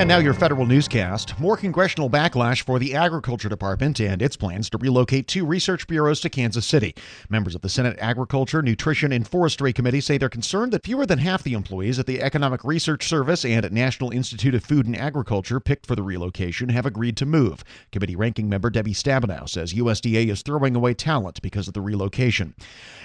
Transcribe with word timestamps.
And 0.00 0.08
now 0.08 0.16
your 0.16 0.32
federal 0.32 0.64
newscast. 0.64 1.38
More 1.38 1.58
congressional 1.58 2.08
backlash 2.08 2.62
for 2.62 2.78
the 2.78 2.94
Agriculture 2.94 3.50
Department 3.50 4.00
and 4.00 4.22
its 4.22 4.34
plans 4.34 4.70
to 4.70 4.78
relocate 4.78 5.28
two 5.28 5.44
research 5.44 5.86
bureaus 5.86 6.22
to 6.22 6.30
Kansas 6.30 6.64
City. 6.64 6.94
Members 7.28 7.54
of 7.54 7.60
the 7.60 7.68
Senate 7.68 7.98
Agriculture, 8.00 8.62
Nutrition, 8.62 9.12
and 9.12 9.28
Forestry 9.28 9.74
Committee 9.74 10.00
say 10.00 10.16
they're 10.16 10.30
concerned 10.30 10.72
that 10.72 10.86
fewer 10.86 11.04
than 11.04 11.18
half 11.18 11.42
the 11.42 11.52
employees 11.52 11.98
at 11.98 12.06
the 12.06 12.22
Economic 12.22 12.64
Research 12.64 13.06
Service 13.06 13.44
and 13.44 13.62
at 13.62 13.74
National 13.74 14.10
Institute 14.10 14.54
of 14.54 14.64
Food 14.64 14.86
and 14.86 14.96
Agriculture 14.96 15.60
picked 15.60 15.84
for 15.84 15.94
the 15.94 16.02
relocation 16.02 16.70
have 16.70 16.86
agreed 16.86 17.18
to 17.18 17.26
move. 17.26 17.62
Committee 17.92 18.16
ranking 18.16 18.48
member 18.48 18.70
Debbie 18.70 18.94
Stabenow 18.94 19.46
says 19.46 19.74
USDA 19.74 20.30
is 20.30 20.40
throwing 20.40 20.74
away 20.74 20.94
talent 20.94 21.42
because 21.42 21.68
of 21.68 21.74
the 21.74 21.82
relocation. 21.82 22.54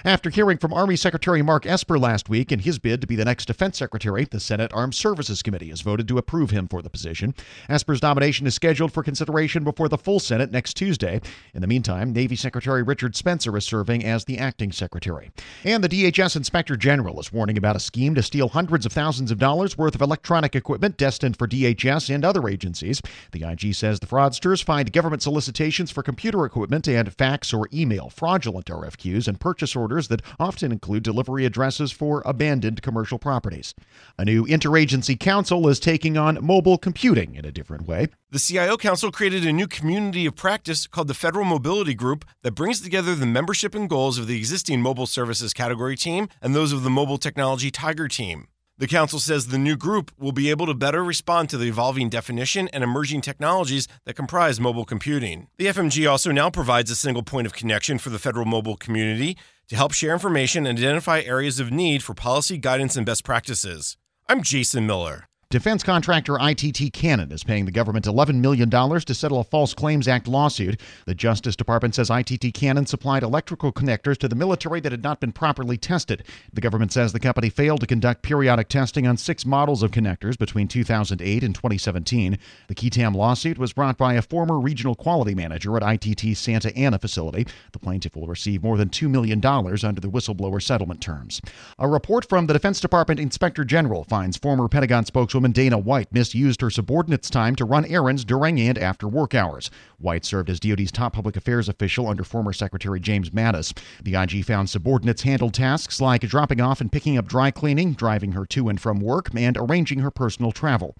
After 0.02 0.30
hearing 0.30 0.56
from 0.56 0.72
Army 0.72 0.96
Secretary 0.96 1.42
Mark 1.42 1.66
Esper 1.66 1.98
last 1.98 2.30
week 2.30 2.50
in 2.50 2.60
his 2.60 2.78
bid 2.78 3.02
to 3.02 3.06
be 3.06 3.16
the 3.16 3.26
next 3.26 3.44
Defense 3.44 3.76
Secretary, 3.76 4.24
the 4.24 4.40
Senate 4.40 4.70
Armed 4.72 4.94
Services 4.94 5.42
Committee 5.42 5.68
has 5.68 5.82
voted 5.82 6.08
to 6.08 6.16
approve 6.16 6.48
him 6.48 6.66
for 6.66 6.85
the 6.86 6.90
position. 6.90 7.34
Esper's 7.68 8.00
nomination 8.00 8.46
is 8.46 8.54
scheduled 8.54 8.92
for 8.92 9.02
consideration 9.02 9.64
before 9.64 9.88
the 9.88 9.98
full 9.98 10.20
Senate 10.20 10.52
next 10.52 10.74
Tuesday. 10.74 11.20
In 11.52 11.60
the 11.60 11.66
meantime, 11.66 12.12
Navy 12.12 12.36
Secretary 12.36 12.82
Richard 12.82 13.16
Spencer 13.16 13.56
is 13.56 13.64
serving 13.64 14.04
as 14.04 14.24
the 14.24 14.38
acting 14.38 14.70
secretary. 14.70 15.30
And 15.64 15.82
the 15.82 15.88
DHS 15.88 16.36
Inspector 16.36 16.76
General 16.76 17.18
is 17.18 17.32
warning 17.32 17.58
about 17.58 17.74
a 17.74 17.80
scheme 17.80 18.14
to 18.14 18.22
steal 18.22 18.48
hundreds 18.48 18.86
of 18.86 18.92
thousands 18.92 19.32
of 19.32 19.38
dollars 19.38 19.76
worth 19.76 19.96
of 19.96 20.00
electronic 20.00 20.54
equipment 20.54 20.96
destined 20.96 21.36
for 21.36 21.48
DHS 21.48 22.14
and 22.14 22.24
other 22.24 22.48
agencies. 22.48 23.02
The 23.32 23.42
IG 23.42 23.74
says 23.74 23.98
the 23.98 24.06
fraudsters 24.06 24.62
find 24.62 24.92
government 24.92 25.22
solicitations 25.22 25.90
for 25.90 26.04
computer 26.04 26.44
equipment 26.44 26.86
and 26.86 27.12
fax 27.12 27.52
or 27.52 27.68
email 27.74 28.10
fraudulent 28.10 28.66
RFQs 28.66 29.26
and 29.26 29.40
purchase 29.40 29.74
orders 29.74 30.06
that 30.08 30.22
often 30.38 30.70
include 30.70 31.02
delivery 31.02 31.44
addresses 31.44 31.90
for 31.90 32.22
abandoned 32.24 32.82
commercial 32.82 33.18
properties. 33.18 33.74
A 34.18 34.24
new 34.24 34.46
interagency 34.46 35.18
council 35.18 35.68
is 35.68 35.80
taking 35.80 36.16
on 36.16 36.44
mobile 36.44 36.75
computing 36.78 37.34
in 37.34 37.44
a 37.44 37.52
different 37.52 37.86
way. 37.86 38.08
The 38.30 38.38
CIO 38.38 38.76
Council 38.76 39.10
created 39.10 39.46
a 39.46 39.52
new 39.52 39.66
community 39.66 40.26
of 40.26 40.36
practice 40.36 40.86
called 40.86 41.08
the 41.08 41.14
Federal 41.14 41.44
Mobility 41.44 41.94
Group 41.94 42.24
that 42.42 42.52
brings 42.52 42.80
together 42.80 43.14
the 43.14 43.26
membership 43.26 43.74
and 43.74 43.88
goals 43.88 44.18
of 44.18 44.26
the 44.26 44.36
existing 44.36 44.80
mobile 44.80 45.06
services 45.06 45.52
category 45.52 45.96
team 45.96 46.28
and 46.40 46.54
those 46.54 46.72
of 46.72 46.82
the 46.82 46.90
mobile 46.90 47.18
technology 47.18 47.70
Tiger 47.70 48.08
team. 48.08 48.48
The 48.78 48.86
Council 48.86 49.18
says 49.18 49.46
the 49.46 49.56
new 49.56 49.74
group 49.74 50.12
will 50.18 50.32
be 50.32 50.50
able 50.50 50.66
to 50.66 50.74
better 50.74 51.02
respond 51.02 51.48
to 51.48 51.56
the 51.56 51.66
evolving 51.66 52.10
definition 52.10 52.68
and 52.74 52.84
emerging 52.84 53.22
technologies 53.22 53.88
that 54.04 54.16
comprise 54.16 54.60
mobile 54.60 54.84
computing. 54.84 55.48
The 55.56 55.66
FMG 55.66 56.10
also 56.10 56.30
now 56.30 56.50
provides 56.50 56.90
a 56.90 56.96
single 56.96 57.22
point 57.22 57.46
of 57.46 57.54
connection 57.54 57.96
for 57.96 58.10
the 58.10 58.18
federal 58.18 58.44
mobile 58.44 58.76
community 58.76 59.38
to 59.68 59.76
help 59.76 59.94
share 59.94 60.12
information 60.12 60.66
and 60.66 60.78
identify 60.78 61.20
areas 61.20 61.58
of 61.58 61.72
need 61.72 62.02
for 62.02 62.12
policy 62.12 62.58
guidance 62.58 62.96
and 62.96 63.06
best 63.06 63.24
practices. 63.24 63.96
I'm 64.28 64.42
Jason 64.42 64.86
Miller. 64.86 65.26
Defense 65.48 65.84
contractor 65.84 66.36
ITT 66.40 66.92
Cannon 66.92 67.30
is 67.30 67.44
paying 67.44 67.66
the 67.66 67.70
government 67.70 68.04
$11 68.04 68.40
million 68.40 68.68
to 68.68 69.14
settle 69.14 69.38
a 69.38 69.44
False 69.44 69.74
Claims 69.74 70.08
Act 70.08 70.26
lawsuit. 70.26 70.80
The 71.04 71.14
Justice 71.14 71.54
Department 71.54 71.94
says 71.94 72.10
ITT 72.10 72.52
Cannon 72.52 72.84
supplied 72.84 73.22
electrical 73.22 73.70
connectors 73.72 74.18
to 74.18 74.28
the 74.28 74.34
military 74.34 74.80
that 74.80 74.90
had 74.90 75.04
not 75.04 75.20
been 75.20 75.30
properly 75.30 75.76
tested. 75.76 76.24
The 76.52 76.60
government 76.60 76.92
says 76.92 77.12
the 77.12 77.20
company 77.20 77.48
failed 77.48 77.78
to 77.78 77.86
conduct 77.86 78.22
periodic 78.22 78.68
testing 78.68 79.06
on 79.06 79.16
six 79.16 79.46
models 79.46 79.84
of 79.84 79.92
connectors 79.92 80.36
between 80.36 80.66
2008 80.66 81.44
and 81.44 81.54
2017. 81.54 82.38
The 82.66 82.74
qui 82.74 82.90
tam 82.90 83.14
lawsuit 83.14 83.56
was 83.56 83.72
brought 83.72 83.96
by 83.96 84.14
a 84.14 84.22
former 84.22 84.58
regional 84.58 84.96
quality 84.96 85.36
manager 85.36 85.76
at 85.76 86.04
ITT's 86.04 86.40
Santa 86.40 86.76
Ana 86.76 86.98
facility. 86.98 87.46
The 87.70 87.78
plaintiff 87.78 88.16
will 88.16 88.26
receive 88.26 88.64
more 88.64 88.76
than 88.76 88.88
$2 88.88 89.08
million 89.08 89.38
under 89.46 90.00
the 90.00 90.10
whistleblower 90.10 90.60
settlement 90.60 91.00
terms. 91.00 91.40
A 91.78 91.86
report 91.86 92.28
from 92.28 92.48
the 92.48 92.52
Defense 92.52 92.80
Department 92.80 93.20
Inspector 93.20 93.64
General 93.66 94.02
finds 94.02 94.36
former 94.36 94.66
Pentagon 94.66 95.04
spokeswoman 95.04 95.35
spokeswoman 95.36 95.52
Dana 95.52 95.76
White 95.76 96.10
misused 96.14 96.62
her 96.62 96.70
subordinates' 96.70 97.28
time 97.28 97.54
to 97.56 97.66
run 97.66 97.84
errands 97.84 98.24
during 98.24 98.58
and 98.58 98.78
after 98.78 99.06
work 99.06 99.34
hours. 99.34 99.70
White 99.98 100.24
served 100.24 100.48
as 100.48 100.58
DoD's 100.58 100.90
top 100.90 101.12
public 101.12 101.36
affairs 101.36 101.68
official 101.68 102.08
under 102.08 102.24
former 102.24 102.54
Secretary 102.54 102.98
James 102.98 103.28
Mattis. 103.28 103.76
The 104.02 104.14
IG 104.14 104.46
found 104.46 104.70
subordinates 104.70 105.24
handled 105.24 105.52
tasks 105.52 106.00
like 106.00 106.22
dropping 106.22 106.62
off 106.62 106.80
and 106.80 106.90
picking 106.90 107.18
up 107.18 107.28
dry 107.28 107.50
cleaning, 107.50 107.92
driving 107.92 108.32
her 108.32 108.46
to 108.46 108.70
and 108.70 108.80
from 108.80 108.98
work, 108.98 109.28
and 109.36 109.58
arranging 109.58 109.98
her 109.98 110.10
personal 110.10 110.52
travel. 110.52 110.96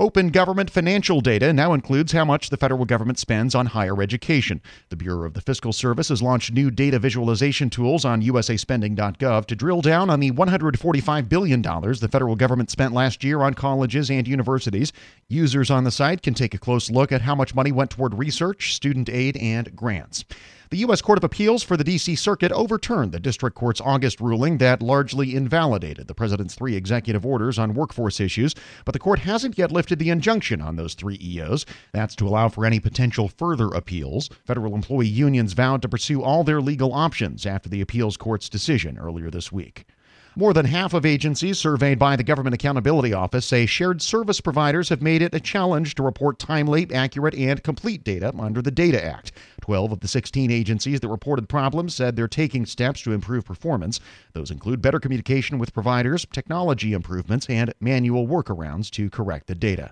Open 0.00 0.28
government 0.28 0.70
financial 0.70 1.20
data 1.20 1.52
now 1.52 1.72
includes 1.72 2.12
how 2.12 2.24
much 2.24 2.50
the 2.50 2.56
federal 2.56 2.84
government 2.84 3.18
spends 3.18 3.52
on 3.52 3.66
higher 3.66 4.00
education. 4.00 4.62
The 4.90 4.96
Bureau 4.96 5.26
of 5.26 5.34
the 5.34 5.40
Fiscal 5.40 5.72
Service 5.72 6.10
has 6.10 6.22
launched 6.22 6.52
new 6.52 6.70
data 6.70 7.00
visualization 7.00 7.68
tools 7.68 8.04
on 8.04 8.22
usaspending.gov 8.22 9.46
to 9.46 9.56
drill 9.56 9.80
down 9.80 10.08
on 10.08 10.20
the 10.20 10.30
$145 10.30 11.28
billion 11.28 11.62
the 11.62 12.08
federal 12.12 12.36
government 12.36 12.70
spent 12.70 12.94
last 12.94 13.24
year 13.24 13.42
on 13.42 13.54
colleges 13.54 14.08
and 14.08 14.28
universities. 14.28 14.92
Users 15.26 15.68
on 15.68 15.82
the 15.82 15.90
site 15.90 16.22
can 16.22 16.32
take 16.32 16.54
a 16.54 16.58
close 16.58 16.92
look 16.92 17.10
at 17.10 17.22
how 17.22 17.34
much 17.34 17.56
money 17.56 17.72
went 17.72 17.90
toward 17.90 18.14
research, 18.14 18.76
student 18.76 19.08
aid, 19.08 19.36
and 19.38 19.74
grants. 19.74 20.24
The 20.70 20.78
U.S. 20.78 21.00
Court 21.00 21.16
of 21.16 21.24
Appeals 21.24 21.62
for 21.62 21.78
the 21.78 21.84
D.C. 21.84 22.14
Circuit 22.14 22.52
overturned 22.52 23.10
the 23.10 23.18
district 23.18 23.56
court's 23.56 23.80
August 23.80 24.20
ruling 24.20 24.58
that 24.58 24.82
largely 24.82 25.34
invalidated 25.34 26.08
the 26.08 26.14
president's 26.14 26.54
three 26.54 26.76
executive 26.76 27.24
orders 27.24 27.58
on 27.58 27.72
workforce 27.72 28.20
issues, 28.20 28.54
but 28.84 28.92
the 28.92 28.98
court 28.98 29.20
hasn't 29.20 29.56
yet 29.56 29.72
lifted 29.72 29.98
the 29.98 30.10
injunction 30.10 30.60
on 30.60 30.76
those 30.76 30.92
three 30.92 31.18
EOs. 31.22 31.64
That's 31.92 32.14
to 32.16 32.28
allow 32.28 32.50
for 32.50 32.66
any 32.66 32.80
potential 32.80 33.28
further 33.28 33.68
appeals. 33.68 34.28
Federal 34.44 34.74
employee 34.74 35.06
unions 35.06 35.54
vowed 35.54 35.80
to 35.80 35.88
pursue 35.88 36.22
all 36.22 36.44
their 36.44 36.60
legal 36.60 36.92
options 36.92 37.46
after 37.46 37.70
the 37.70 37.80
appeals 37.80 38.18
court's 38.18 38.50
decision 38.50 38.98
earlier 38.98 39.30
this 39.30 39.50
week. 39.50 39.86
More 40.38 40.52
than 40.52 40.66
half 40.66 40.94
of 40.94 41.04
agencies 41.04 41.58
surveyed 41.58 41.98
by 41.98 42.14
the 42.14 42.22
Government 42.22 42.54
Accountability 42.54 43.12
Office 43.12 43.44
say 43.44 43.66
shared 43.66 44.00
service 44.00 44.40
providers 44.40 44.88
have 44.88 45.02
made 45.02 45.20
it 45.20 45.34
a 45.34 45.40
challenge 45.40 45.96
to 45.96 46.04
report 46.04 46.38
timely, 46.38 46.86
accurate, 46.94 47.34
and 47.34 47.60
complete 47.60 48.04
data 48.04 48.32
under 48.38 48.62
the 48.62 48.70
Data 48.70 49.04
Act. 49.04 49.32
12 49.62 49.90
of 49.90 49.98
the 49.98 50.06
16 50.06 50.52
agencies 50.52 51.00
that 51.00 51.08
reported 51.08 51.48
problems 51.48 51.92
said 51.92 52.14
they're 52.14 52.28
taking 52.28 52.66
steps 52.66 53.00
to 53.00 53.10
improve 53.10 53.46
performance. 53.46 53.98
Those 54.32 54.52
include 54.52 54.80
better 54.80 55.00
communication 55.00 55.58
with 55.58 55.74
providers, 55.74 56.24
technology 56.30 56.92
improvements, 56.92 57.46
and 57.50 57.74
manual 57.80 58.28
workarounds 58.28 58.92
to 58.92 59.10
correct 59.10 59.48
the 59.48 59.56
data. 59.56 59.90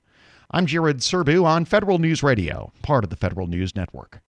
I'm 0.52 0.66
Jared 0.66 0.98
Serbu 0.98 1.44
on 1.44 1.64
Federal 1.64 1.98
News 1.98 2.22
Radio, 2.22 2.72
part 2.82 3.02
of 3.02 3.10
the 3.10 3.16
Federal 3.16 3.48
News 3.48 3.74
Network. 3.74 4.20